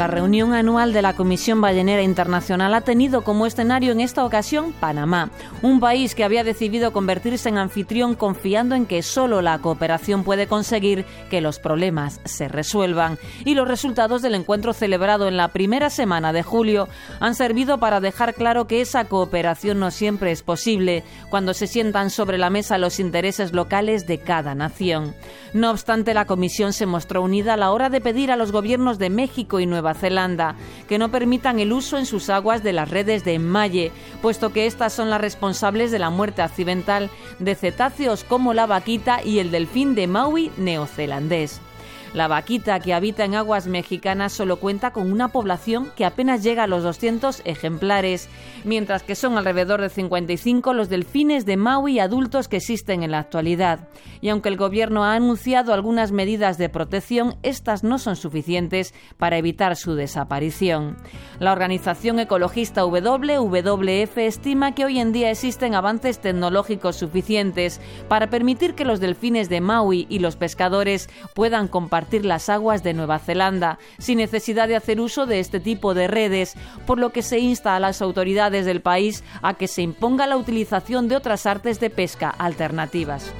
La 0.00 0.06
reunión 0.06 0.54
anual 0.54 0.94
de 0.94 1.02
la 1.02 1.12
Comisión 1.12 1.60
Ballenera 1.60 2.00
Internacional 2.00 2.72
ha 2.72 2.80
tenido 2.80 3.20
como 3.20 3.44
escenario 3.44 3.92
en 3.92 4.00
esta 4.00 4.24
ocasión 4.24 4.72
Panamá, 4.72 5.28
un 5.60 5.78
país 5.78 6.14
que 6.14 6.24
había 6.24 6.42
decidido 6.42 6.94
convertirse 6.94 7.50
en 7.50 7.58
anfitrión 7.58 8.14
confiando 8.14 8.74
en 8.74 8.86
que 8.86 9.02
solo 9.02 9.42
la 9.42 9.58
cooperación 9.58 10.24
puede 10.24 10.46
conseguir 10.46 11.04
que 11.28 11.42
los 11.42 11.58
problemas 11.58 12.22
se 12.24 12.48
resuelvan. 12.48 13.18
Y 13.44 13.52
los 13.52 13.68
resultados 13.68 14.22
del 14.22 14.36
encuentro 14.36 14.72
celebrado 14.72 15.28
en 15.28 15.36
la 15.36 15.48
primera 15.48 15.90
semana 15.90 16.32
de 16.32 16.44
julio 16.44 16.88
han 17.20 17.34
servido 17.34 17.76
para 17.76 18.00
dejar 18.00 18.32
claro 18.32 18.66
que 18.66 18.80
esa 18.80 19.04
cooperación 19.04 19.80
no 19.80 19.90
siempre 19.90 20.32
es 20.32 20.42
posible 20.42 21.04
cuando 21.28 21.52
se 21.52 21.66
sientan 21.66 22.08
sobre 22.08 22.38
la 22.38 22.48
mesa 22.48 22.78
los 22.78 23.00
intereses 23.00 23.52
locales 23.52 24.06
de 24.06 24.16
cada 24.16 24.54
nación. 24.54 25.14
No 25.52 25.70
obstante, 25.70 26.14
la 26.14 26.24
Comisión 26.24 26.72
se 26.72 26.86
mostró 26.86 27.20
unida 27.20 27.52
a 27.52 27.58
la 27.58 27.70
hora 27.70 27.90
de 27.90 28.00
pedir 28.00 28.30
a 28.30 28.36
los 28.36 28.50
gobiernos 28.50 28.98
de 28.98 29.10
México 29.10 29.60
y 29.60 29.66
Nueva 29.66 29.89
Nueva 29.90 30.00
Zelanda, 30.00 30.54
que 30.88 30.98
no 30.98 31.10
permitan 31.10 31.58
el 31.58 31.72
uso 31.72 31.98
en 31.98 32.06
sus 32.06 32.30
aguas 32.30 32.62
de 32.62 32.72
las 32.72 32.90
redes 32.90 33.24
de 33.24 33.34
enmalle, 33.34 33.90
puesto 34.22 34.52
que 34.52 34.66
estas 34.66 34.92
son 34.92 35.10
las 35.10 35.20
responsables 35.20 35.90
de 35.90 35.98
la 35.98 36.10
muerte 36.10 36.42
accidental 36.42 37.10
de 37.38 37.54
cetáceos 37.54 38.24
como 38.24 38.54
la 38.54 38.66
vaquita 38.66 39.22
y 39.24 39.40
el 39.40 39.50
delfín 39.50 39.94
de 39.94 40.06
Maui 40.06 40.52
neozelandés. 40.56 41.60
La 42.12 42.26
vaquita, 42.26 42.80
que 42.80 42.92
habita 42.92 43.24
en 43.24 43.36
aguas 43.36 43.68
mexicanas, 43.68 44.32
solo 44.32 44.56
cuenta 44.56 44.92
con 44.92 45.12
una 45.12 45.28
población 45.28 45.92
que 45.94 46.04
apenas 46.04 46.42
llega 46.42 46.64
a 46.64 46.66
los 46.66 46.82
200 46.82 47.42
ejemplares, 47.44 48.28
mientras 48.64 49.04
que 49.04 49.14
son 49.14 49.38
alrededor 49.38 49.80
de 49.80 49.90
55 49.90 50.74
los 50.74 50.88
delfines 50.88 51.46
de 51.46 51.56
Maui 51.56 52.00
adultos 52.00 52.48
que 52.48 52.56
existen 52.56 53.04
en 53.04 53.12
la 53.12 53.20
actualidad. 53.20 53.86
Y 54.20 54.28
aunque 54.28 54.48
el 54.48 54.56
gobierno 54.56 55.04
ha 55.04 55.14
anunciado 55.14 55.72
algunas 55.72 56.10
medidas 56.10 56.58
de 56.58 56.68
protección, 56.68 57.36
estas 57.44 57.84
no 57.84 57.98
son 57.98 58.16
suficientes 58.16 58.92
para 59.16 59.38
evitar 59.38 59.76
su 59.76 59.94
desaparición. 59.94 60.96
La 61.38 61.52
organización 61.52 62.18
ecologista 62.18 62.84
WWF 62.84 64.18
estima 64.18 64.74
que 64.74 64.84
hoy 64.84 64.98
en 64.98 65.12
día 65.12 65.30
existen 65.30 65.76
avances 65.76 66.18
tecnológicos 66.18 66.96
suficientes 66.96 67.80
para 68.08 68.30
permitir 68.30 68.74
que 68.74 68.84
los 68.84 68.98
delfines 68.98 69.48
de 69.48 69.60
Maui 69.60 70.06
y 70.10 70.18
los 70.18 70.34
pescadores 70.34 71.08
puedan 71.34 71.68
compartir 71.68 71.99
las 72.22 72.48
aguas 72.48 72.82
de 72.82 72.94
Nueva 72.94 73.18
Zelanda, 73.18 73.78
sin 73.98 74.18
necesidad 74.18 74.68
de 74.68 74.76
hacer 74.76 75.00
uso 75.00 75.26
de 75.26 75.40
este 75.40 75.60
tipo 75.60 75.94
de 75.94 76.08
redes, 76.08 76.54
por 76.86 76.98
lo 76.98 77.10
que 77.10 77.22
se 77.22 77.38
insta 77.38 77.76
a 77.76 77.80
las 77.80 78.02
autoridades 78.02 78.66
del 78.66 78.80
país 78.80 79.22
a 79.42 79.54
que 79.54 79.68
se 79.68 79.82
imponga 79.82 80.26
la 80.26 80.36
utilización 80.36 81.08
de 81.08 81.16
otras 81.16 81.46
artes 81.46 81.80
de 81.80 81.90
pesca 81.90 82.30
alternativas. 82.30 83.32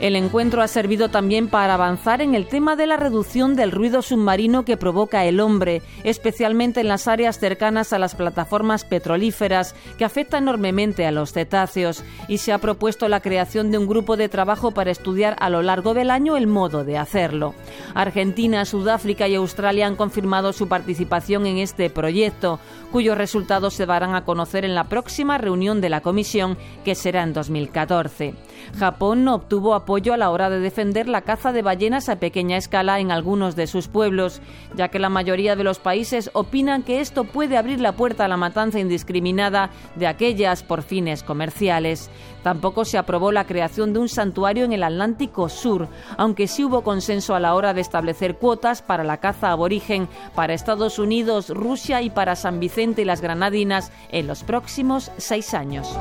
El 0.00 0.16
encuentro 0.16 0.62
ha 0.62 0.68
servido 0.68 1.10
también 1.10 1.48
para 1.48 1.74
avanzar 1.74 2.22
en 2.22 2.34
el 2.34 2.46
tema 2.46 2.74
de 2.74 2.86
la 2.86 2.96
reducción 2.96 3.54
del 3.54 3.70
ruido 3.70 4.00
submarino 4.00 4.64
que 4.64 4.78
provoca 4.78 5.26
el 5.26 5.40
hombre, 5.40 5.82
especialmente 6.04 6.80
en 6.80 6.88
las 6.88 7.06
áreas 7.06 7.38
cercanas 7.38 7.92
a 7.92 7.98
las 7.98 8.14
plataformas 8.14 8.86
petrolíferas, 8.86 9.74
que 9.98 10.06
afecta 10.06 10.38
enormemente 10.38 11.04
a 11.04 11.12
los 11.12 11.34
cetáceos, 11.34 12.02
y 12.28 12.38
se 12.38 12.54
ha 12.54 12.58
propuesto 12.58 13.08
la 13.08 13.20
creación 13.20 13.70
de 13.70 13.76
un 13.76 13.86
grupo 13.86 14.16
de 14.16 14.30
trabajo 14.30 14.70
para 14.70 14.90
estudiar 14.90 15.36
a 15.38 15.50
lo 15.50 15.60
largo 15.60 15.92
del 15.92 16.10
año 16.10 16.38
el 16.38 16.46
modo 16.46 16.82
de 16.82 16.96
hacerlo. 16.96 17.54
Argentina, 17.92 18.64
Sudáfrica 18.64 19.28
y 19.28 19.34
Australia 19.34 19.86
han 19.86 19.96
confirmado 19.96 20.54
su 20.54 20.66
participación 20.66 21.44
en 21.44 21.58
este 21.58 21.90
proyecto, 21.90 22.58
cuyos 22.90 23.18
resultados 23.18 23.74
se 23.74 23.84
darán 23.84 24.14
a 24.14 24.24
conocer 24.24 24.64
en 24.64 24.74
la 24.74 24.84
próxima 24.84 25.36
reunión 25.36 25.82
de 25.82 25.90
la 25.90 26.00
Comisión, 26.00 26.56
que 26.86 26.94
será 26.94 27.22
en 27.22 27.34
2014. 27.34 28.34
Japón 28.78 29.24
no 29.24 29.34
obtuvo 29.34 29.74
apoyo 29.90 30.14
a 30.14 30.16
la 30.16 30.30
hora 30.30 30.50
de 30.50 30.60
defender 30.60 31.08
la 31.08 31.22
caza 31.22 31.50
de 31.50 31.62
ballenas 31.62 32.08
a 32.08 32.20
pequeña 32.20 32.56
escala 32.56 33.00
en 33.00 33.10
algunos 33.10 33.56
de 33.56 33.66
sus 33.66 33.88
pueblos, 33.88 34.40
ya 34.76 34.86
que 34.86 35.00
la 35.00 35.08
mayoría 35.08 35.56
de 35.56 35.64
los 35.64 35.80
países 35.80 36.30
opinan 36.32 36.84
que 36.84 37.00
esto 37.00 37.24
puede 37.24 37.56
abrir 37.56 37.80
la 37.80 37.96
puerta 37.96 38.24
a 38.24 38.28
la 38.28 38.36
matanza 38.36 38.78
indiscriminada 38.78 39.70
de 39.96 40.06
aquellas 40.06 40.62
por 40.62 40.82
fines 40.82 41.24
comerciales. 41.24 42.08
Tampoco 42.44 42.84
se 42.84 42.98
aprobó 42.98 43.32
la 43.32 43.48
creación 43.48 43.92
de 43.92 43.98
un 43.98 44.08
santuario 44.08 44.64
en 44.64 44.72
el 44.72 44.84
Atlántico 44.84 45.48
Sur, 45.48 45.88
aunque 46.16 46.46
sí 46.46 46.62
hubo 46.62 46.84
consenso 46.84 47.34
a 47.34 47.40
la 47.40 47.56
hora 47.56 47.74
de 47.74 47.80
establecer 47.80 48.36
cuotas 48.36 48.82
para 48.82 49.02
la 49.02 49.16
caza 49.16 49.50
aborigen 49.50 50.08
para 50.36 50.54
Estados 50.54 51.00
Unidos, 51.00 51.48
Rusia 51.48 52.00
y 52.00 52.10
para 52.10 52.36
San 52.36 52.60
Vicente 52.60 53.02
y 53.02 53.06
las 53.06 53.22
Granadinas 53.22 53.90
en 54.12 54.28
los 54.28 54.44
próximos 54.44 55.10
seis 55.16 55.52
años. 55.52 55.98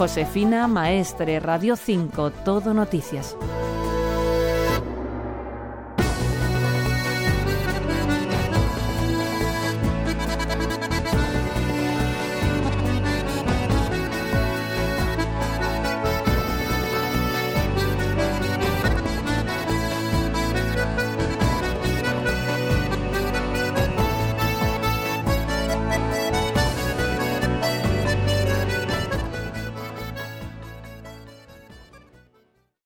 Josefina 0.00 0.66
Maestre, 0.66 1.40
Radio 1.40 1.76
5, 1.76 2.30
Todo 2.42 2.72
Noticias. 2.72 3.36